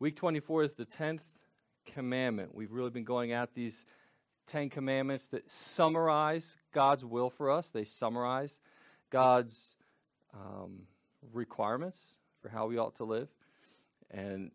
Week 0.00 0.16
24 0.16 0.62
is 0.62 0.72
the 0.72 0.86
10th 0.86 1.20
commandment. 1.84 2.54
We've 2.54 2.72
really 2.72 2.88
been 2.88 3.04
going 3.04 3.32
at 3.32 3.52
these 3.52 3.84
10 4.46 4.70
commandments 4.70 5.28
that 5.28 5.50
summarize 5.50 6.56
God's 6.72 7.04
will 7.04 7.28
for 7.28 7.50
us, 7.50 7.68
they 7.68 7.84
summarize 7.84 8.60
God's 9.10 9.76
um, 10.32 10.84
requirements 11.34 12.14
for 12.40 12.48
how 12.48 12.66
we 12.66 12.78
ought 12.78 12.96
to 12.96 13.04
live. 13.04 13.28
And 14.10 14.52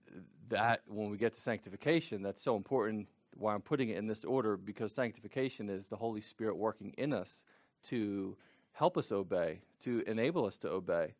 that, 0.49 0.81
when 0.87 1.11
we 1.11 1.17
get 1.17 1.35
to 1.35 1.41
sanctification, 1.41 2.23
that's 2.23 2.41
so 2.41 2.55
important 2.55 3.07
why 3.35 3.53
I'm 3.53 3.61
putting 3.61 3.89
it 3.89 3.97
in 3.97 4.07
this 4.07 4.23
order 4.23 4.57
because 4.57 4.93
sanctification 4.93 5.69
is 5.69 5.85
the 5.85 5.95
Holy 5.95 6.21
Spirit 6.21 6.57
working 6.57 6.95
in 6.97 7.13
us 7.13 7.43
to 7.89 8.35
help 8.71 8.97
us 8.97 9.11
obey, 9.11 9.59
to 9.81 10.01
enable 10.07 10.47
us 10.47 10.57
to 10.57 10.71
obey. 10.71 11.13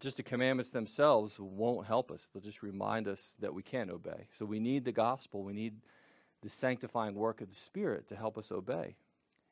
Just 0.00 0.16
the 0.16 0.22
commandments 0.22 0.70
themselves 0.70 1.38
won't 1.38 1.86
help 1.86 2.10
us. 2.10 2.28
They'll 2.32 2.42
just 2.42 2.62
remind 2.62 3.06
us 3.06 3.36
that 3.40 3.54
we 3.54 3.62
can't 3.62 3.90
obey. 3.90 4.26
So 4.36 4.44
we 4.44 4.58
need 4.58 4.84
the 4.84 4.92
gospel. 4.92 5.44
We 5.44 5.52
need 5.52 5.76
the 6.42 6.48
sanctifying 6.48 7.14
work 7.14 7.40
of 7.40 7.48
the 7.48 7.54
Spirit 7.54 8.08
to 8.08 8.16
help 8.16 8.36
us 8.36 8.50
obey. 8.50 8.96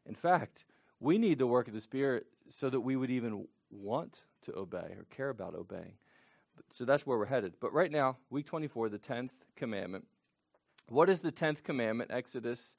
In 0.05 0.15
fact, 0.15 0.65
we 1.01 1.17
need 1.17 1.39
the 1.39 1.47
work 1.47 1.69
of 1.69 1.75
the 1.75 1.81
Spirit 1.81 2.27
so 2.49 2.69
that 2.71 2.81
we 2.81 2.97
would 2.97 3.11
even 3.11 3.47
want 3.71 4.23
to 4.43 4.55
obey 4.57 4.95
or 4.99 5.07
care 5.11 5.31
about 5.31 5.55
obeying. 5.55 5.95
So 6.73 6.85
that's 6.85 7.07
where 7.07 7.19
we're 7.19 7.27
headed. 7.27 7.55
But 7.61 7.73
right 7.73 7.91
now, 7.91 8.19
week 8.31 8.47
24, 8.47 8.89
the 8.89 8.99
10th 8.99 9.31
commandment. 9.57 10.07
What 10.89 11.09
is 11.09 11.21
the 11.21 11.33
10th 11.33 11.63
commandment? 11.63 12.11
Exodus 12.13 12.77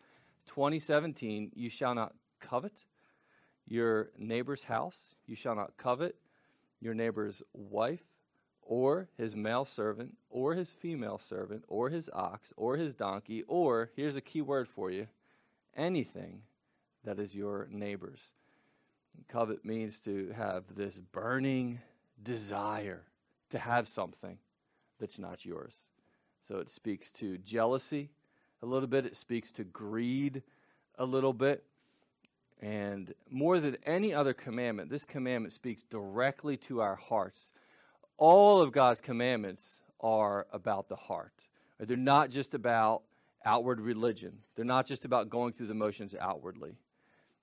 2017 0.48 1.52
You 1.56 1.70
shall 1.70 1.96
not 1.96 2.14
covet 2.40 2.86
your 3.66 4.10
neighbor's 4.18 4.66
house, 4.66 5.16
you 5.26 5.36
shall 5.36 5.56
not 5.56 5.78
covet 5.78 6.16
your 6.84 6.94
neighbor's 6.94 7.42
wife, 7.54 8.04
or 8.62 9.10
his 9.18 9.36
male 9.36 9.66
servant, 9.66 10.16
or 10.30 10.54
his 10.54 10.72
female 10.72 11.20
servant, 11.20 11.64
or 11.68 11.90
his 11.90 12.10
ox, 12.14 12.54
or 12.56 12.78
his 12.78 12.94
donkey, 12.94 13.44
or, 13.48 13.92
here's 13.96 14.16
a 14.16 14.22
key 14.22 14.42
word 14.42 14.68
for 14.68 14.90
you, 14.92 15.08
anything 15.76 16.42
that 17.04 17.20
is 17.20 17.36
your 17.36 17.68
neighbor's. 17.72 18.32
Covet 19.28 19.64
means 19.64 20.00
to 20.02 20.32
have 20.36 20.64
this 20.76 20.98
burning 20.98 21.80
desire 22.22 23.04
to 23.50 23.60
have 23.60 23.88
something 23.88 24.38
that's 25.00 25.20
not 25.20 25.46
yours. 25.46 25.76
So 26.42 26.58
it 26.58 26.70
speaks 26.70 27.12
to 27.14 27.38
jealousy 27.38 28.10
a 28.62 28.66
little 28.66 28.88
bit, 28.88 29.06
it 29.06 29.16
speaks 29.18 29.52
to 29.52 29.64
greed 29.64 30.42
a 30.98 31.06
little 31.06 31.34
bit. 31.34 31.64
And 32.62 33.14
more 33.30 33.60
than 33.60 33.78
any 33.86 34.14
other 34.14 34.34
commandment, 34.34 34.90
this 34.90 35.06
commandment 35.06 35.54
speaks 35.54 35.84
directly 35.84 36.56
to 36.58 36.82
our 36.82 36.96
hearts. 36.96 37.52
All 38.18 38.62
of 38.62 38.72
God's 38.72 39.02
commandments 39.02 39.82
are 40.00 40.48
about 40.54 40.88
the 40.88 40.96
heart. 40.96 41.34
They're 41.80 41.98
not 41.98 42.30
just 42.30 42.54
about 42.54 43.04
outward 43.46 43.82
religion, 43.82 44.38
they're 44.56 44.64
not 44.64 44.86
just 44.86 45.04
about 45.04 45.30
going 45.30 45.54
through 45.54 45.68
the 45.68 45.74
motions 45.74 46.16
outwardly. 46.20 46.78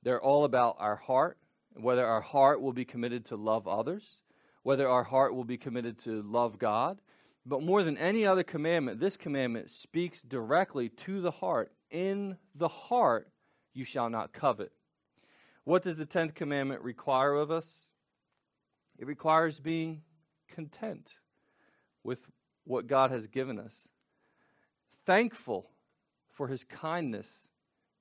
They're 0.03 0.22
all 0.22 0.44
about 0.44 0.77
our 0.78 0.97
heart, 0.97 1.36
whether 1.75 2.06
our 2.06 2.22
heart 2.22 2.62
will 2.62 2.72
be 2.72 2.86
committed 2.86 3.27
to 3.27 3.36
love 3.36 3.69
others, 3.69 4.20
whether 4.62 4.88
our 4.88 5.05
heart 5.05 5.34
will 5.34 5.44
be 5.44 5.58
committed 5.58 5.98
to 6.00 6.22
love 6.22 6.58
God. 6.58 7.00
But 7.44 7.62
more 7.62 7.83
than 7.83 7.98
any 7.98 8.25
other 8.25 8.42
commandment, 8.42 9.00
this 9.00 9.16
commandment 9.16 9.70
speaks 9.70 10.22
directly 10.22 10.88
to 10.88 11.20
the 11.20 11.31
heart. 11.31 11.72
In 11.91 12.38
the 12.55 12.69
heart, 12.69 13.31
you 13.75 13.84
shall 13.84 14.08
not 14.08 14.33
covet. 14.33 14.72
What 15.64 15.83
does 15.83 15.97
the 15.97 16.06
10th 16.06 16.34
commandment 16.34 16.83
require 16.83 17.34
of 17.34 17.50
us? 17.50 17.91
It 18.98 19.06
requires 19.06 19.61
being 19.61 20.03
content 20.48 21.14
with 22.03 22.27
what 22.64 22.86
God 22.86 23.11
has 23.11 23.27
given 23.27 23.58
us, 23.58 23.88
thankful 25.05 25.70
for 26.31 26.48
his 26.48 26.64
kindness 26.64 27.48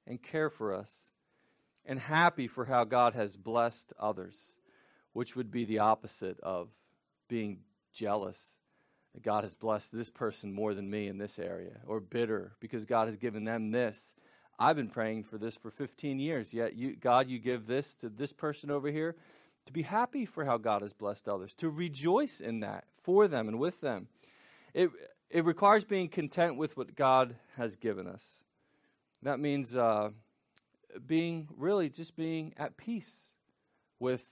and 0.05 0.21
care 0.21 0.49
for 0.49 0.73
us, 0.73 0.91
and 1.85 1.99
happy 1.99 2.47
for 2.47 2.65
how 2.65 2.83
God 2.83 3.15
has 3.15 3.35
blessed 3.35 3.93
others, 3.99 4.55
which 5.13 5.35
would 5.35 5.51
be 5.51 5.65
the 5.65 5.79
opposite 5.79 6.39
of 6.41 6.69
being 7.27 7.59
jealous 7.93 8.37
that 9.13 9.23
God 9.23 9.43
has 9.43 9.53
blessed 9.53 9.91
this 9.91 10.09
person 10.09 10.53
more 10.53 10.73
than 10.73 10.89
me 10.89 11.07
in 11.07 11.17
this 11.17 11.39
area, 11.39 11.79
or 11.87 11.99
bitter 11.99 12.53
because 12.59 12.85
God 12.85 13.07
has 13.07 13.17
given 13.17 13.43
them 13.43 13.71
this 13.71 14.13
I've 14.61 14.75
been 14.75 14.89
praying 14.89 15.23
for 15.23 15.37
this 15.37 15.55
for 15.55 15.71
15 15.71 16.19
years. 16.19 16.53
Yet, 16.53 16.75
you, 16.75 16.97
God, 16.97 17.29
you 17.29 17.39
give 17.39 17.65
this 17.65 17.93
to 17.95 18.09
this 18.09 18.33
person 18.33 18.69
over 18.69 18.89
here 18.89 19.15
to 19.65 19.71
be 19.71 19.83
happy 19.83 20.25
for 20.25 20.43
how 20.43 20.57
God 20.57 20.81
has 20.81 20.91
blessed 20.91 21.29
others, 21.29 21.53
to 21.59 21.69
rejoice 21.69 22.41
in 22.41 22.59
that 22.59 22.83
for 23.01 23.29
them 23.29 23.47
and 23.47 23.57
with 23.57 23.79
them. 23.79 24.07
It, 24.73 24.89
it 25.29 25.45
requires 25.45 25.85
being 25.85 26.09
content 26.09 26.57
with 26.57 26.75
what 26.75 26.95
God 26.95 27.35
has 27.55 27.77
given 27.77 28.05
us. 28.05 28.23
That 29.23 29.39
means 29.39 29.75
uh, 29.75 30.09
being 31.07 31.47
really 31.55 31.87
just 31.87 32.17
being 32.17 32.53
at 32.57 32.75
peace 32.75 33.27
with 33.97 34.23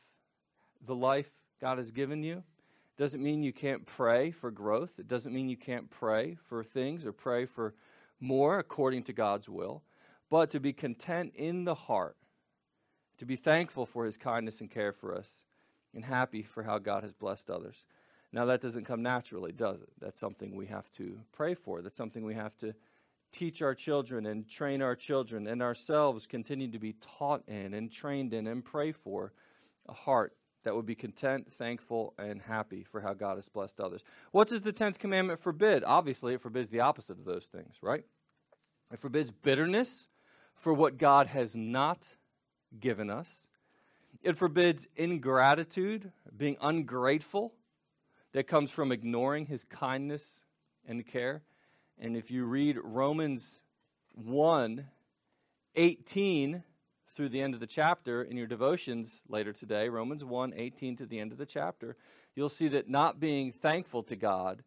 the 0.86 0.96
life 0.96 1.30
God 1.62 1.78
has 1.78 1.92
given 1.92 2.22
you. 2.22 2.38
It 2.38 3.02
Doesn't 3.02 3.24
mean 3.24 3.44
you 3.44 3.54
can't 3.54 3.86
pray 3.86 4.32
for 4.32 4.52
growth. 4.52 4.92
It 4.98 5.08
doesn't 5.08 5.34
mean 5.34 5.48
you 5.48 5.58
can't 5.58 5.90
pray 5.90 6.38
for 6.50 6.66
things 6.66 7.06
or 7.06 7.14
pray 7.14 7.46
for 7.46 7.74
more 8.20 8.60
according 8.60 9.04
to 9.04 9.14
God's 9.14 9.48
will 9.48 9.84
but 10.30 10.52
to 10.52 10.60
be 10.60 10.74
content 10.74 11.34
in 11.36 11.64
the 11.64 11.76
heart, 11.76 12.18
to 13.18 13.26
be 13.26 13.36
thankful 13.36 13.86
for 13.86 14.06
his 14.06 14.18
kindness 14.18 14.62
and 14.62 14.70
care 14.70 14.92
for 14.92 15.16
us, 15.16 15.44
and 15.94 16.06
happy 16.06 16.44
for 16.44 16.64
how 16.64 16.78
God 16.78 17.04
has 17.04 17.14
blessed 17.14 17.50
others. 17.50 17.88
Now, 18.32 18.46
that 18.46 18.62
doesn't 18.62 18.86
come 18.86 19.02
naturally, 19.02 19.52
does 19.52 19.82
it? 19.82 19.90
That's 20.00 20.20
something 20.20 20.56
we 20.56 20.68
have 20.68 20.92
to 20.94 21.18
pray 21.32 21.56
for. 21.56 21.82
That's 21.82 21.98
something 21.98 22.24
we 22.24 22.36
have 22.36 22.58
to 22.58 22.76
teach 23.32 23.62
our 23.62 23.74
children 23.74 24.26
and 24.26 24.48
train 24.48 24.82
our 24.82 24.96
children 24.96 25.48
and 25.48 25.62
ourselves 25.62 26.26
continue 26.26 26.70
to 26.72 26.80
be 26.80 26.94
taught 26.94 27.44
in 27.48 27.74
and 27.74 27.92
trained 27.92 28.34
in 28.34 28.48
and 28.48 28.64
pray 28.64 28.92
for 28.92 29.34
a 29.88 29.94
heart 29.94 30.34
that 30.64 30.76
would 30.76 30.86
be 30.86 30.96
content, 30.96 31.48
thankful, 31.58 32.14
and 32.18 32.42
happy 32.42 32.84
for 32.84 33.00
how 33.00 33.14
God 33.14 33.36
has 33.36 33.48
blessed 33.48 33.80
others. 33.80 34.04
What 34.32 34.50
does 34.50 34.62
the 34.62 34.74
10th 34.74 35.00
commandment 35.00 35.40
forbid? 35.40 35.84
Obviously, 35.86 36.34
it 36.34 36.42
forbids 36.42 36.70
the 36.70 36.82
opposite 36.82 37.18
of 37.18 37.26
those 37.26 37.46
things, 37.46 37.76
right? 37.82 38.04
It 38.92 39.00
forbids 39.00 39.32
bitterness, 39.32 40.08
for 40.58 40.74
what 40.74 40.98
God 40.98 41.28
has 41.28 41.56
not 41.56 42.16
given 42.80 43.10
us. 43.10 43.46
It 44.24 44.38
forbids 44.38 44.88
ingratitude, 44.96 46.12
being 46.36 46.58
ungrateful, 46.62 47.54
that 48.34 48.48
comes 48.48 48.72
from 48.72 48.92
ignoring 48.92 49.46
his 49.46 49.64
kindness 49.64 50.42
and 50.88 51.06
care. 51.06 51.44
And 52.00 52.18
if 52.18 52.30
you 52.30 52.46
read 52.46 52.78
Romans 52.84 53.62
1 54.16 54.88
18 55.76 56.64
through 57.16 57.30
the 57.30 57.42
end 57.42 57.54
of 57.54 57.60
the 57.60 57.68
chapter 57.68 58.24
in 58.24 58.36
your 58.36 58.48
devotions 58.48 59.22
later 59.30 59.54
today, 59.54 59.90
Romans 59.90 60.24
1 60.24 60.54
18 60.56 60.98
to 60.98 61.06
the 61.06 61.20
end 61.20 61.32
of 61.32 61.38
the 61.38 61.46
chapter, 61.46 61.96
you'll 62.36 62.50
see 62.50 62.68
that 62.70 62.90
not 62.90 63.20
being 63.20 63.52
thankful 63.52 64.04
to 64.04 64.16
God 64.16 64.64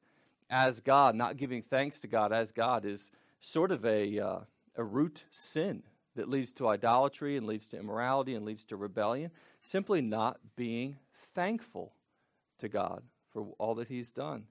as 0.48 0.80
God, 0.80 1.14
not 1.14 1.36
giving 1.36 1.62
thanks 1.62 2.00
to 2.00 2.08
God 2.08 2.32
as 2.32 2.52
God, 2.52 2.84
is 2.84 3.10
sort 3.40 3.72
of 3.72 3.84
a. 3.84 4.18
Uh, 4.18 4.38
a 4.76 4.84
root 4.84 5.24
sin 5.30 5.82
that 6.16 6.28
leads 6.28 6.52
to 6.54 6.68
idolatry 6.68 7.36
and 7.36 7.46
leads 7.46 7.68
to 7.68 7.78
immorality 7.78 8.34
and 8.34 8.44
leads 8.44 8.64
to 8.66 8.76
rebellion. 8.76 9.30
Simply 9.62 10.00
not 10.00 10.38
being 10.56 10.96
thankful 11.34 11.92
to 12.58 12.68
God 12.68 13.02
for 13.32 13.46
all 13.58 13.74
that 13.76 13.88
He's 13.88 14.10
done. 14.10 14.44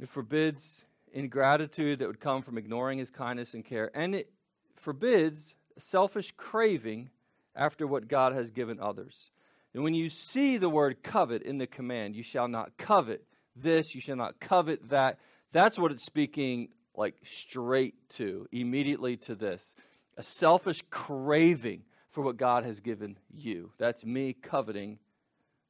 It 0.00 0.08
forbids 0.08 0.82
ingratitude 1.12 1.98
that 1.98 2.06
would 2.06 2.20
come 2.20 2.42
from 2.42 2.58
ignoring 2.58 2.98
His 2.98 3.10
kindness 3.10 3.54
and 3.54 3.64
care. 3.64 3.90
And 3.94 4.14
it 4.14 4.30
forbids 4.74 5.54
selfish 5.76 6.32
craving 6.36 7.10
after 7.54 7.86
what 7.86 8.08
God 8.08 8.32
has 8.32 8.50
given 8.50 8.78
others. 8.78 9.30
And 9.74 9.82
when 9.82 9.94
you 9.94 10.08
see 10.08 10.56
the 10.56 10.70
word 10.70 11.02
covet 11.02 11.42
in 11.42 11.58
the 11.58 11.66
command, 11.66 12.16
you 12.16 12.22
shall 12.22 12.48
not 12.48 12.76
covet 12.78 13.24
this, 13.54 13.94
you 13.94 14.00
shall 14.00 14.16
not 14.16 14.40
covet 14.40 14.88
that, 14.90 15.18
that's 15.52 15.78
what 15.78 15.92
it's 15.92 16.04
speaking 16.04 16.68
like 16.98 17.14
straight 17.24 17.94
to, 18.10 18.46
immediately 18.50 19.16
to 19.16 19.34
this 19.34 19.74
a 20.16 20.22
selfish 20.22 20.82
craving 20.90 21.84
for 22.10 22.22
what 22.22 22.36
God 22.36 22.64
has 22.64 22.80
given 22.80 23.16
you. 23.32 23.70
That's 23.78 24.04
me 24.04 24.32
coveting 24.32 24.98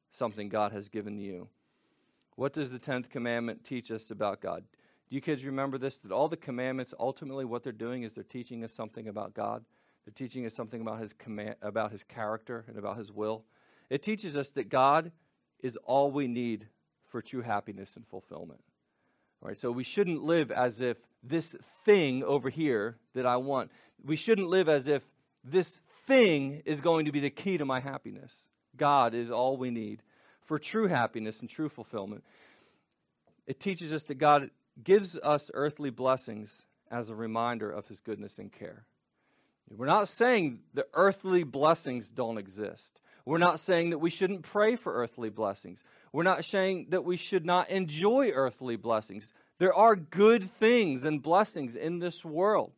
something 0.09 0.49
God 0.49 0.71
has 0.71 0.89
given 0.89 1.19
you. 1.19 1.47
What 2.35 2.51
does 2.51 2.71
the 2.71 2.79
10th 2.79 3.09
commandment 3.09 3.63
teach 3.63 3.91
us 3.91 4.09
about 4.09 4.41
God? 4.41 4.63
Do 5.07 5.15
you 5.15 5.21
kids 5.21 5.45
remember 5.45 5.77
this? 5.77 5.99
That 5.99 6.11
all 6.11 6.27
the 6.27 6.35
commandments, 6.35 6.95
ultimately, 6.99 7.45
what 7.45 7.63
they're 7.63 7.71
doing 7.71 8.01
is 8.01 8.13
they're 8.13 8.23
teaching 8.23 8.63
us 8.63 8.73
something 8.73 9.07
about 9.07 9.35
God. 9.35 9.63
They're 10.05 10.13
teaching 10.15 10.47
us 10.47 10.55
something 10.55 10.81
about 10.81 10.99
his, 10.99 11.13
command, 11.13 11.55
about 11.61 11.91
his 11.91 12.03
character 12.03 12.65
and 12.67 12.77
about 12.77 12.97
his 12.97 13.11
will. 13.11 13.43
It 13.91 14.01
teaches 14.01 14.35
us 14.35 14.49
that 14.51 14.69
God 14.69 15.11
is 15.61 15.77
all 15.83 16.09
we 16.09 16.27
need 16.27 16.67
for 17.05 17.21
true 17.21 17.41
happiness 17.41 17.95
and 17.97 18.07
fulfillment. 18.07 18.61
All 19.41 19.49
right, 19.49 19.57
so 19.57 19.71
we 19.71 19.83
shouldn't 19.83 20.23
live 20.23 20.51
as 20.51 20.81
if 20.81 20.97
this 21.23 21.55
thing 21.85 22.23
over 22.23 22.49
here 22.49 22.97
that 23.13 23.25
I 23.25 23.37
want, 23.37 23.71
we 24.03 24.15
shouldn't 24.15 24.47
live 24.47 24.69
as 24.69 24.87
if 24.87 25.03
this 25.43 25.79
thing 26.05 26.61
is 26.65 26.81
going 26.81 27.05
to 27.05 27.11
be 27.11 27.19
the 27.19 27.29
key 27.29 27.57
to 27.57 27.65
my 27.65 27.79
happiness. 27.79 28.47
God 28.75 29.13
is 29.13 29.29
all 29.29 29.57
we 29.57 29.69
need 29.69 30.01
for 30.45 30.57
true 30.57 30.87
happiness 30.87 31.41
and 31.41 31.49
true 31.49 31.69
fulfillment. 31.69 32.23
It 33.45 33.59
teaches 33.59 33.93
us 33.93 34.03
that 34.03 34.15
God 34.15 34.49
gives 34.83 35.17
us 35.17 35.51
earthly 35.53 35.89
blessings 35.89 36.63
as 36.89 37.09
a 37.09 37.15
reminder 37.15 37.69
of 37.69 37.87
his 37.87 37.99
goodness 37.99 38.39
and 38.39 38.51
care. 38.51 38.85
We're 39.69 39.85
not 39.85 40.07
saying 40.07 40.61
the 40.73 40.87
earthly 40.93 41.43
blessings 41.43 42.09
don't 42.09 42.39
exist. 42.39 42.99
We're 43.25 43.37
not 43.37 43.59
saying 43.59 43.91
that 43.91 43.99
we 43.99 44.09
shouldn't 44.09 44.41
pray 44.41 44.75
for 44.75 44.93
earthly 44.93 45.29
blessings. 45.29 45.83
We're 46.11 46.23
not 46.23 46.45
saying 46.45 46.87
that 46.89 47.05
we 47.05 47.17
should 47.17 47.45
not 47.45 47.69
enjoy 47.69 48.31
earthly 48.33 48.75
blessings. 48.75 49.31
There 49.59 49.73
are 49.73 49.95
good 49.95 50.49
things 50.49 51.03
and 51.03 51.21
blessings 51.21 51.75
in 51.75 51.99
this 51.99 52.23
world. 52.23 52.71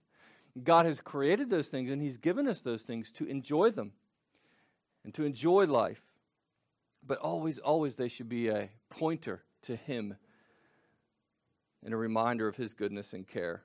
God 0.63 0.85
has 0.85 0.99
created 0.99 1.49
those 1.49 1.69
things 1.69 1.91
and 1.91 2.01
He's 2.01 2.17
given 2.17 2.47
us 2.47 2.59
those 2.59 2.83
things 2.83 3.11
to 3.13 3.25
enjoy 3.25 3.69
them 3.69 3.93
and 5.03 5.13
to 5.13 5.23
enjoy 5.23 5.65
life. 5.65 6.01
But 7.05 7.19
always, 7.19 7.59
always, 7.59 7.95
they 7.95 8.07
should 8.07 8.29
be 8.29 8.49
a 8.49 8.69
pointer 8.89 9.43
to 9.63 9.75
Him 9.75 10.15
and 11.83 11.93
a 11.93 11.97
reminder 11.97 12.47
of 12.47 12.57
His 12.57 12.73
goodness 12.73 13.13
and 13.13 13.27
care. 13.27 13.63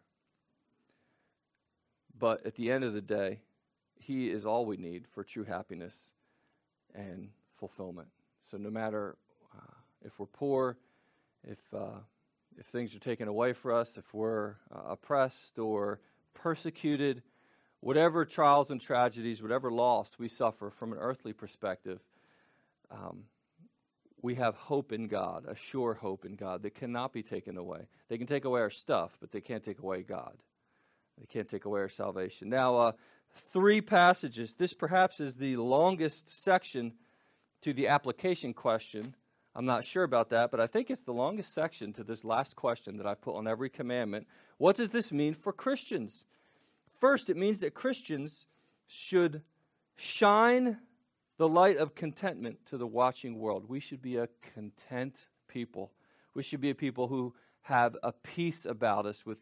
But 2.19 2.47
at 2.47 2.55
the 2.55 2.71
end 2.71 2.85
of 2.85 2.93
the 2.93 3.01
day, 3.01 3.41
He 3.99 4.31
is 4.31 4.45
all 4.45 4.67
we 4.67 4.77
need 4.77 5.07
for 5.13 5.25
true 5.25 5.45
happiness 5.45 6.11
and 6.95 7.31
fulfillment. 7.59 8.09
So 8.43 8.59
no 8.59 8.71
matter 8.71 9.17
uh, 9.55 9.75
if 10.05 10.19
we're 10.19 10.27
poor, 10.27 10.77
if, 11.45 11.59
uh, 11.75 12.01
if 12.59 12.67
things 12.67 12.95
are 12.95 13.01
taken 13.01 13.29
away 13.29 13.53
from 13.53 13.75
us, 13.75 13.97
if 13.97 14.15
we're 14.15 14.55
uh, 14.75 14.91
oppressed 14.91 15.59
or 15.59 16.01
persecuted, 16.35 17.23
whatever 17.81 18.25
trials 18.25 18.71
and 18.71 18.81
tragedies, 18.81 19.43
whatever 19.43 19.71
loss 19.71 20.17
we 20.19 20.29
suffer 20.29 20.71
from 20.71 20.93
an 20.93 20.99
earthly 20.99 21.33
perspective, 21.33 22.01
um, 22.91 23.25
we 24.23 24.37
have 24.37 24.57
hope 24.57 24.93
in 24.93 25.07
God, 25.07 25.45
a 25.47 25.55
sure 25.55 25.95
hope 25.95 26.25
in 26.25 26.35
God 26.35 26.63
that 26.63 26.75
cannot 26.75 27.13
be 27.13 27.23
taken 27.23 27.57
away. 27.57 27.87
They 28.09 28.19
can 28.19 28.27
take 28.27 28.45
away 28.45 28.61
our 28.61 28.71
stuff, 28.71 29.17
but 29.21 29.31
they 29.31 29.41
can't 29.41 29.65
take 29.65 29.79
away 29.79 30.03
God. 30.03 30.37
They 31.19 31.27
can't 31.27 31.49
take 31.49 31.65
away 31.65 31.81
our 31.81 31.89
salvation. 31.89 32.49
Now, 32.49 32.77
uh, 32.77 32.93
three 33.53 33.81
passages. 33.81 34.55
This 34.55 34.73
perhaps 34.73 35.21
is 35.21 35.37
the 35.37 35.57
longest 35.57 36.43
section 36.43 36.95
to 37.63 37.73
the 37.73 37.89
application 37.89 38.53
question. 38.53 39.15
I'm 39.57 39.65
not 39.65 39.87
sure 39.87 40.05
about 40.05 40.29
that, 40.31 40.51
but 40.51 40.61
I 40.61 40.67
think 40.67 40.91
it's 40.91 41.01
the 41.01 41.15
longest 41.15 41.55
section 41.55 41.95
to 41.95 42.05
this 42.05 42.25
last 42.25 42.57
question 42.57 42.99
that 42.99 43.07
I've 43.07 43.23
put 43.23 43.37
on 43.37 43.49
every 43.49 43.71
commandment. 43.71 44.27
What 44.59 44.77
does 44.77 44.91
this 44.91 45.11
mean 45.11 45.33
for 45.33 45.51
Christians? 45.51 46.27
First, 47.01 47.31
it 47.31 47.39
means 47.39 47.61
that 47.61 47.73
Christians 47.73 48.45
should 48.87 49.41
shine 49.97 50.77
the 51.39 51.49
light 51.49 51.79
of 51.79 51.95
contentment 51.95 52.67
to 52.67 52.77
the 52.77 52.87
watching 52.87 53.39
world. 53.39 53.65
We 53.67 53.81
should 53.81 54.03
be 54.03 54.19
a 54.19 54.29
content 54.55 55.27
people. 55.49 55.91
We 56.35 56.43
should 56.43 56.61
be 56.61 56.69
a 56.69 56.75
people 56.75 57.09
who 57.09 57.35
have 57.63 57.97
a 58.03 58.13
peace 58.13 58.67
about 58.67 59.07
us 59.07 59.25
with 59.25 59.39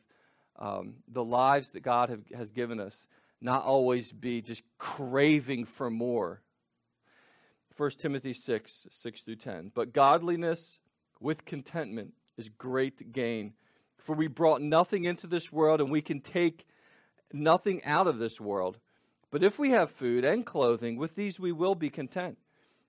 um, 0.60 0.94
the 1.08 1.24
lives 1.24 1.70
that 1.70 1.80
God 1.80 2.10
have, 2.10 2.22
has 2.32 2.52
given 2.52 2.78
us, 2.78 3.08
not 3.40 3.64
always 3.64 4.12
be 4.12 4.42
just 4.42 4.62
craving 4.78 5.64
for 5.64 5.90
more. 5.90 6.40
1 7.76 7.90
Timothy 7.92 8.32
6, 8.32 8.86
6 8.90 9.22
through 9.22 9.36
10. 9.36 9.72
But 9.74 9.92
godliness 9.92 10.78
with 11.20 11.44
contentment 11.44 12.14
is 12.36 12.48
great 12.48 13.12
gain. 13.12 13.54
For 13.98 14.14
we 14.14 14.26
brought 14.26 14.60
nothing 14.60 15.04
into 15.04 15.26
this 15.26 15.50
world, 15.50 15.80
and 15.80 15.90
we 15.90 16.02
can 16.02 16.20
take 16.20 16.66
nothing 17.32 17.82
out 17.84 18.06
of 18.06 18.18
this 18.18 18.40
world. 18.40 18.78
But 19.30 19.42
if 19.42 19.58
we 19.58 19.70
have 19.70 19.90
food 19.90 20.24
and 20.24 20.44
clothing, 20.44 20.96
with 20.96 21.16
these 21.16 21.40
we 21.40 21.52
will 21.52 21.74
be 21.74 21.90
content. 21.90 22.38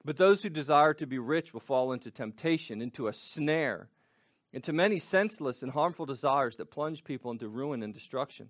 But 0.04 0.18
those 0.18 0.44
who 0.44 0.50
desire 0.50 0.94
to 0.96 1.08
be 1.08 1.18
rich 1.18 1.54
will 1.54 1.62
fall 1.62 1.92
into 1.92 2.12
temptation, 2.12 2.82
into 2.82 3.08
a 3.08 3.14
snare 3.14 3.90
into 4.56 4.72
many 4.72 4.98
senseless 5.00 5.62
and 5.62 5.74
harmful 5.74 6.06
desires 6.06 6.56
that 6.56 6.72
plunge 6.72 7.04
people 7.04 7.30
into 7.30 7.50
ruin 7.50 7.84
and 7.84 7.94
destruction. 7.94 8.50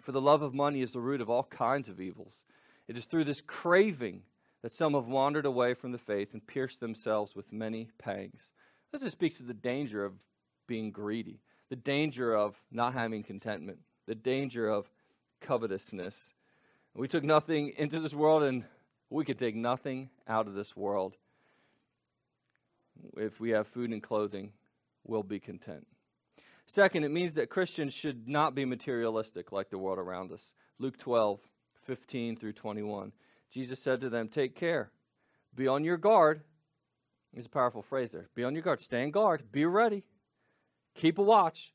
For 0.00 0.12
the 0.12 0.20
love 0.20 0.40
of 0.40 0.54
money 0.54 0.80
is 0.80 0.92
the 0.92 1.00
root 1.00 1.20
of 1.20 1.28
all 1.28 1.44
kinds 1.44 1.90
of 1.90 2.00
evils. 2.00 2.46
It 2.88 2.96
is 2.96 3.04
through 3.04 3.24
this 3.24 3.42
craving 3.42 4.22
that 4.66 4.72
some 4.72 4.94
have 4.94 5.06
wandered 5.06 5.46
away 5.46 5.74
from 5.74 5.92
the 5.92 5.98
faith 5.98 6.32
and 6.32 6.44
pierced 6.44 6.80
themselves 6.80 7.36
with 7.36 7.52
many 7.52 7.88
pangs. 7.98 8.50
That 8.90 9.00
just 9.00 9.12
speaks 9.12 9.36
to 9.36 9.44
the 9.44 9.54
danger 9.54 10.04
of 10.04 10.14
being 10.66 10.90
greedy, 10.90 11.38
the 11.68 11.76
danger 11.76 12.34
of 12.34 12.60
not 12.72 12.92
having 12.92 13.22
contentment, 13.22 13.78
the 14.06 14.16
danger 14.16 14.68
of 14.68 14.90
covetousness. 15.40 16.34
We 16.94 17.06
took 17.06 17.22
nothing 17.22 17.74
into 17.78 18.00
this 18.00 18.12
world, 18.12 18.42
and 18.42 18.64
we 19.08 19.24
could 19.24 19.38
take 19.38 19.54
nothing 19.54 20.10
out 20.26 20.48
of 20.48 20.54
this 20.54 20.76
world 20.76 21.14
if 23.16 23.38
we 23.38 23.50
have 23.50 23.68
food 23.68 23.92
and 23.92 24.02
clothing, 24.02 24.50
we'll 25.04 25.22
be 25.22 25.38
content. 25.38 25.86
Second, 26.66 27.04
it 27.04 27.12
means 27.12 27.34
that 27.34 27.50
Christians 27.50 27.94
should 27.94 28.26
not 28.26 28.56
be 28.56 28.64
materialistic 28.64 29.52
like 29.52 29.70
the 29.70 29.78
world 29.78 30.00
around 30.00 30.32
us. 30.32 30.54
Luke 30.80 30.98
12, 30.98 31.38
15 31.84 32.34
through 32.34 32.54
21. 32.54 33.12
Jesus 33.50 33.80
said 33.80 34.00
to 34.00 34.08
them, 34.08 34.28
Take 34.28 34.54
care, 34.54 34.90
be 35.54 35.66
on 35.66 35.84
your 35.84 35.96
guard. 35.96 36.42
It's 37.32 37.46
a 37.46 37.50
powerful 37.50 37.82
phrase 37.82 38.12
there. 38.12 38.28
Be 38.34 38.44
on 38.44 38.54
your 38.54 38.62
guard. 38.62 38.80
Stand 38.80 39.12
guard. 39.12 39.52
Be 39.52 39.66
ready. 39.66 40.04
Keep 40.94 41.18
a 41.18 41.22
watch. 41.22 41.72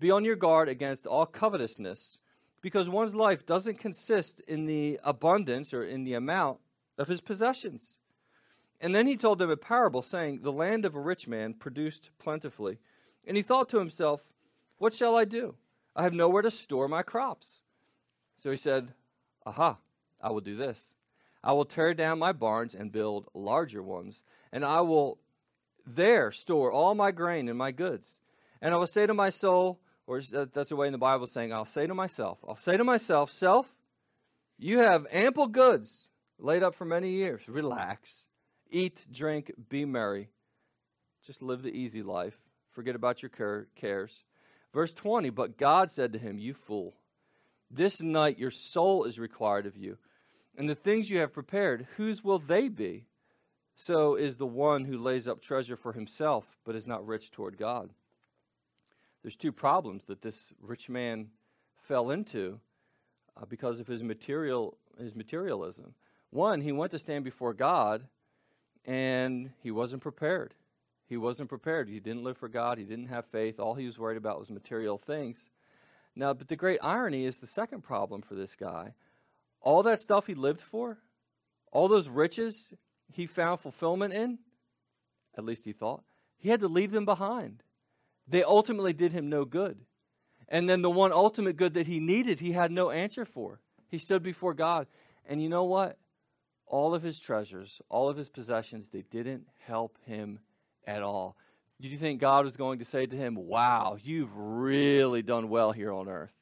Be 0.00 0.10
on 0.10 0.24
your 0.24 0.36
guard 0.36 0.68
against 0.68 1.06
all 1.06 1.24
covetousness, 1.24 2.18
because 2.60 2.88
one's 2.88 3.14
life 3.14 3.46
doesn't 3.46 3.78
consist 3.78 4.40
in 4.40 4.66
the 4.66 4.98
abundance 5.04 5.72
or 5.72 5.84
in 5.84 6.04
the 6.04 6.14
amount 6.14 6.58
of 6.98 7.08
his 7.08 7.20
possessions. 7.20 7.96
And 8.80 8.94
then 8.94 9.06
he 9.06 9.16
told 9.16 9.38
them 9.38 9.50
a 9.50 9.56
parable, 9.56 10.02
saying, 10.02 10.40
The 10.42 10.52
land 10.52 10.84
of 10.84 10.94
a 10.94 11.00
rich 11.00 11.28
man 11.28 11.54
produced 11.54 12.10
plentifully. 12.18 12.78
And 13.26 13.36
he 13.36 13.42
thought 13.42 13.68
to 13.70 13.78
himself, 13.78 14.22
What 14.78 14.92
shall 14.92 15.16
I 15.16 15.24
do? 15.24 15.54
I 15.96 16.02
have 16.02 16.12
nowhere 16.12 16.42
to 16.42 16.50
store 16.50 16.88
my 16.88 17.02
crops. 17.02 17.62
So 18.42 18.50
he 18.50 18.56
said, 18.56 18.92
Aha, 19.46 19.78
I 20.20 20.30
will 20.30 20.40
do 20.40 20.56
this. 20.56 20.94
I 21.44 21.52
will 21.52 21.66
tear 21.66 21.92
down 21.92 22.18
my 22.18 22.32
barns 22.32 22.74
and 22.74 22.90
build 22.90 23.28
larger 23.34 23.82
ones, 23.82 24.24
and 24.50 24.64
I 24.64 24.80
will 24.80 25.18
there 25.86 26.32
store 26.32 26.72
all 26.72 26.94
my 26.94 27.10
grain 27.10 27.50
and 27.50 27.58
my 27.58 27.70
goods. 27.70 28.18
And 28.62 28.72
I 28.72 28.78
will 28.78 28.86
say 28.86 29.06
to 29.06 29.12
my 29.12 29.28
soul, 29.28 29.78
or 30.06 30.22
that's 30.22 30.70
the 30.70 30.76
way 30.76 30.86
in 30.86 30.92
the 30.92 30.98
Bible 30.98 31.26
saying, 31.26 31.52
I'll 31.52 31.66
say 31.66 31.86
to 31.86 31.94
myself, 31.94 32.38
I'll 32.48 32.56
say 32.56 32.78
to 32.78 32.84
myself, 32.84 33.30
Self, 33.30 33.70
you 34.58 34.78
have 34.78 35.06
ample 35.12 35.46
goods 35.46 36.08
laid 36.38 36.62
up 36.62 36.74
for 36.74 36.86
many 36.86 37.10
years. 37.10 37.42
Relax. 37.46 38.26
Eat, 38.70 39.04
drink, 39.12 39.52
be 39.68 39.84
merry. 39.84 40.30
Just 41.26 41.42
live 41.42 41.62
the 41.62 41.76
easy 41.76 42.02
life. 42.02 42.38
Forget 42.70 42.96
about 42.96 43.22
your 43.22 43.66
cares. 43.76 44.24
Verse 44.72 44.94
20 44.94 45.28
But 45.28 45.58
God 45.58 45.90
said 45.90 46.14
to 46.14 46.18
him, 46.18 46.38
You 46.38 46.54
fool, 46.54 46.94
this 47.70 48.00
night 48.00 48.38
your 48.38 48.50
soul 48.50 49.04
is 49.04 49.18
required 49.18 49.66
of 49.66 49.76
you. 49.76 49.98
And 50.56 50.68
the 50.68 50.74
things 50.74 51.10
you 51.10 51.18
have 51.18 51.32
prepared, 51.32 51.86
whose 51.96 52.22
will 52.22 52.38
they 52.38 52.68
be? 52.68 53.06
So 53.76 54.14
is 54.14 54.36
the 54.36 54.46
one 54.46 54.84
who 54.84 54.96
lays 54.96 55.26
up 55.26 55.40
treasure 55.40 55.76
for 55.76 55.92
himself, 55.92 56.44
but 56.64 56.76
is 56.76 56.86
not 56.86 57.06
rich 57.06 57.30
toward 57.30 57.58
God. 57.58 57.90
There's 59.22 59.36
two 59.36 59.52
problems 59.52 60.04
that 60.04 60.22
this 60.22 60.52
rich 60.60 60.88
man 60.88 61.30
fell 61.82 62.10
into 62.10 62.60
uh, 63.36 63.46
because 63.46 63.80
of 63.80 63.86
his 63.86 64.02
material 64.02 64.78
his 64.98 65.16
materialism. 65.16 65.94
One, 66.30 66.60
he 66.60 66.70
went 66.70 66.92
to 66.92 66.98
stand 66.98 67.24
before 67.24 67.52
God 67.52 68.06
and 68.84 69.50
he 69.60 69.70
wasn't 69.70 70.02
prepared. 70.02 70.54
He 71.06 71.16
wasn't 71.16 71.48
prepared. 71.48 71.88
He 71.88 72.00
didn't 72.00 72.22
live 72.22 72.38
for 72.38 72.48
God. 72.48 72.78
He 72.78 72.84
didn't 72.84 73.06
have 73.08 73.26
faith. 73.26 73.58
All 73.58 73.74
he 73.74 73.86
was 73.86 73.98
worried 73.98 74.16
about 74.16 74.38
was 74.38 74.50
material 74.50 74.98
things. 74.98 75.44
Now, 76.16 76.32
but 76.32 76.48
the 76.48 76.56
great 76.56 76.78
irony 76.82 77.24
is 77.24 77.38
the 77.38 77.46
second 77.46 77.82
problem 77.82 78.22
for 78.22 78.34
this 78.34 78.54
guy. 78.54 78.94
All 79.64 79.82
that 79.82 80.00
stuff 80.00 80.28
he 80.28 80.34
lived 80.34 80.60
for, 80.60 80.98
all 81.72 81.88
those 81.88 82.08
riches 82.08 82.72
he 83.12 83.26
found 83.26 83.58
fulfillment 83.58 84.14
in, 84.14 84.38
at 85.36 85.44
least 85.44 85.64
he 85.64 85.72
thought, 85.72 86.04
he 86.38 86.50
had 86.50 86.60
to 86.60 86.68
leave 86.68 86.92
them 86.92 87.04
behind. 87.04 87.64
They 88.28 88.44
ultimately 88.44 88.92
did 88.92 89.10
him 89.10 89.28
no 89.28 89.44
good. 89.44 89.80
And 90.48 90.68
then 90.68 90.82
the 90.82 90.90
one 90.90 91.12
ultimate 91.12 91.56
good 91.56 91.74
that 91.74 91.88
he 91.88 91.98
needed, 91.98 92.38
he 92.38 92.52
had 92.52 92.70
no 92.70 92.90
answer 92.90 93.24
for. 93.24 93.60
He 93.90 93.98
stood 93.98 94.22
before 94.22 94.54
God. 94.54 94.86
And 95.26 95.42
you 95.42 95.48
know 95.48 95.64
what? 95.64 95.98
all 96.66 96.94
of 96.94 97.02
his 97.02 97.20
treasures, 97.20 97.80
all 97.88 98.08
of 98.08 98.16
his 98.16 98.28
possessions, 98.28 98.88
they 98.88 99.02
didn't 99.02 99.46
help 99.66 99.98
him 100.06 100.40
at 100.86 101.02
all. 101.02 101.36
Did 101.80 101.90
you 101.90 101.98
think 101.98 102.20
God 102.20 102.44
was 102.44 102.56
going 102.56 102.78
to 102.78 102.84
say 102.84 103.06
to 103.06 103.16
him, 103.16 103.34
Wow, 103.34 103.96
you've 104.02 104.34
really 104.34 105.22
done 105.22 105.48
well 105.48 105.72
here 105.72 105.92
on 105.92 106.08
earth? 106.08 106.32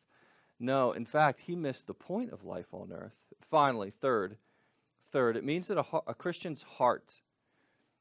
No, 0.62 0.92
in 0.92 1.04
fact, 1.04 1.40
he 1.40 1.56
missed 1.56 1.88
the 1.88 1.92
point 1.92 2.32
of 2.32 2.44
life 2.44 2.72
on 2.72 2.92
earth. 2.92 3.16
Finally, 3.50 3.90
third, 3.90 4.36
third, 5.10 5.36
it 5.36 5.42
means 5.42 5.66
that 5.66 5.76
a, 5.76 5.84
a 6.06 6.14
Christian's 6.14 6.62
heart, 6.62 7.14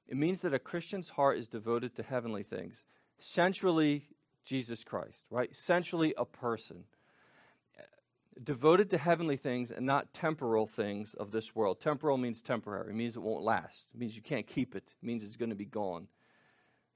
it 0.07 0.15
means 0.15 0.41
that 0.41 0.53
a 0.53 0.59
Christian's 0.59 1.09
heart 1.09 1.39
is 1.39 1.47
devoted 1.47 1.95
to 1.95 2.03
heavenly 2.03 2.43
things, 2.43 2.83
centrally 3.19 4.09
Jesus 4.45 4.83
Christ, 4.83 5.23
right? 5.31 5.55
Centrally 5.55 6.13
a 6.15 6.23
person 6.23 6.83
devoted 8.43 8.91
to 8.91 8.97
heavenly 8.99 9.37
things 9.37 9.71
and 9.71 9.85
not 9.85 10.13
temporal 10.13 10.67
things 10.67 11.15
of 11.15 11.31
this 11.31 11.55
world. 11.55 11.79
Temporal 11.81 12.17
means 12.17 12.43
temporary, 12.43 12.91
it 12.91 12.95
means 12.95 13.15
it 13.15 13.23
won't 13.23 13.43
last, 13.43 13.89
it 13.91 13.99
means 13.99 14.15
you 14.15 14.21
can't 14.21 14.45
keep 14.45 14.75
it, 14.75 14.95
it 15.01 15.05
means 15.05 15.23
it's 15.23 15.35
going 15.35 15.49
to 15.49 15.55
be 15.55 15.65
gone. 15.65 16.07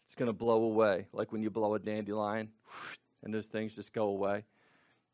it's 0.05 0.15
going 0.15 0.27
to 0.27 0.33
blow 0.33 0.61
away, 0.61 1.07
like 1.11 1.31
when 1.31 1.41
you 1.41 1.49
blow 1.49 1.73
a 1.73 1.79
dandelion 1.79 2.49
and 3.23 3.33
those 3.33 3.47
things 3.47 3.75
just 3.75 3.93
go 3.93 4.03
away. 4.09 4.45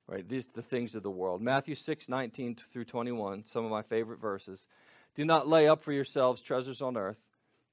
Right? 0.07 0.27
These 0.27 0.47
are 0.47 0.55
the 0.55 0.61
things 0.61 0.95
of 0.95 1.03
the 1.03 1.09
world. 1.09 1.41
Matthew 1.41 1.75
6, 1.75 2.09
19 2.09 2.55
through 2.71 2.85
21, 2.85 3.45
some 3.47 3.63
of 3.63 3.71
my 3.71 3.81
favorite 3.81 4.19
verses. 4.19 4.67
Do 5.15 5.25
not 5.25 5.47
lay 5.47 5.67
up 5.67 5.81
for 5.81 5.93
yourselves 5.93 6.41
treasures 6.41 6.81
on 6.81 6.97
earth, 6.97 7.19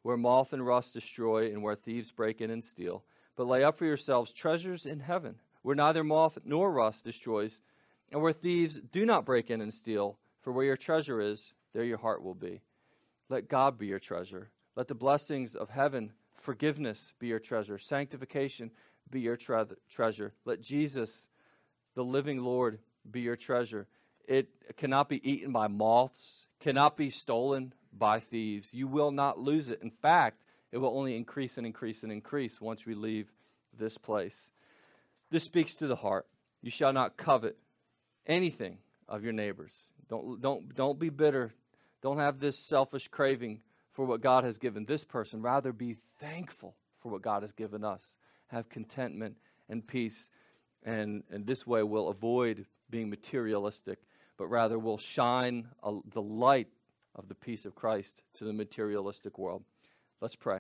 where 0.02 0.16
moth 0.16 0.52
and 0.52 0.64
rust 0.64 0.94
destroy 0.94 1.47
and 1.47 1.62
where 1.62 1.75
thieves 1.75 2.12
break 2.12 2.40
in 2.40 2.50
and 2.50 2.64
steal, 2.64 3.04
but 3.37 3.47
lay 3.47 3.64
up 3.64 3.76
for 3.76 3.87
yourselves 3.87 4.32
treasures 4.32 4.87
in 4.87 5.00
heaven, 5.00 5.37
where 5.62 5.76
neither 5.76 6.04
moth 6.04 6.38
nor 6.44 6.73
rust 6.73 7.04
destroys, 7.04 7.61
and 8.11 8.23
where 8.23 8.32
thieves 8.32 8.80
do 8.92 9.04
not 9.04 9.25
break 9.25 9.50
in 9.50 9.61
and 9.61 9.75
steal. 9.75 10.18
For 10.40 10.52
where 10.52 10.64
your 10.64 10.76
treasure 10.76 11.20
is, 11.20 11.52
there 11.75 11.85
your 11.85 11.99
heart 11.99 12.23
will 12.23 12.35
be. 12.35 12.62
Let 13.28 13.49
God 13.49 13.78
be 13.78 13.87
your 13.87 13.99
treasure. 13.99 14.50
Let 14.76 14.88
the 14.88 14.94
blessings 14.94 15.54
of 15.54 15.70
heaven, 15.70 16.12
forgiveness, 16.35 17.12
be 17.18 17.26
your 17.26 17.40
treasure. 17.40 17.78
Sanctification 17.78 18.70
be 19.11 19.20
your 19.20 19.37
tre- 19.37 19.64
treasure. 19.90 20.32
Let 20.44 20.61
Jesus, 20.61 21.26
the 21.99 22.05
living 22.05 22.38
Lord, 22.38 22.78
be 23.11 23.23
your 23.23 23.35
treasure. 23.35 23.88
It 24.28 24.47
cannot 24.76 25.09
be 25.09 25.21
eaten 25.28 25.50
by 25.50 25.67
moths, 25.67 26.47
cannot 26.61 26.97
be 26.97 27.11
stolen 27.11 27.73
by 27.93 28.21
thieves. 28.21 28.73
You 28.73 28.87
will 28.87 29.11
not 29.11 29.40
lose 29.40 29.69
it. 29.69 29.81
In 29.83 29.90
fact, 29.90 30.45
it 30.71 30.78
will 30.78 30.97
only 30.97 31.17
increase 31.17 31.59
and 31.59 31.67
increase 31.67 32.05
and 32.05 32.12
increase 32.12 32.61
once 32.61 32.87
we 32.87 32.95
leave 32.95 33.33
this 33.76 33.99
place. 33.99 34.52
This 35.33 35.43
speaks 35.43 35.75
to 35.75 35.88
the 35.88 35.97
heart. 35.97 36.28
You 36.62 36.71
shall 36.71 36.93
not 36.93 37.17
covet 37.17 37.59
anything 38.28 38.78
of 39.09 39.25
your 39.25 39.33
neighbors. 39.33 39.73
Don't, 40.09 40.40
don't, 40.40 40.73
don't 40.76 41.00
be 41.00 41.09
bitter. 41.09 41.52
Don't 42.00 42.19
have 42.19 42.38
this 42.38 42.64
selfish 42.64 43.09
craving 43.09 43.62
for 43.93 44.05
what 44.05 44.21
God 44.21 44.45
has 44.45 44.59
given 44.59 44.85
this 44.85 45.02
person. 45.02 45.43
Rather, 45.43 45.73
be 45.73 45.97
thankful 46.21 46.76
for 47.02 47.11
what 47.11 47.23
God 47.23 47.43
has 47.43 47.50
given 47.50 47.83
us. 47.83 48.14
Have 48.47 48.69
contentment 48.69 49.37
and 49.69 49.85
peace. 49.85 50.31
And, 50.82 51.25
and 51.30 51.47
this 51.47 51.66
way, 51.66 51.82
we'll 51.82 52.08
avoid 52.08 52.66
being 52.90 53.11
materialistic, 53.11 53.99
but 54.37 54.47
rather 54.47 54.78
we'll 54.78 54.99
shine 54.99 55.68
a, 55.82 55.99
the 56.12 56.23
light 56.23 56.68
of 57.14 57.28
the 57.28 57.35
peace 57.35 57.66
of 57.66 57.75
Christ 57.75 58.23
to 58.35 58.44
the 58.44 58.52
materialistic 58.52 59.38
world. 59.38 59.64
Let's 60.20 60.37
pray. 60.37 60.56